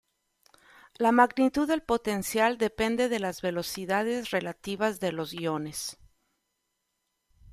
[0.97, 5.99] La magnitud del potencial depende de las velocidades relativas de los iones.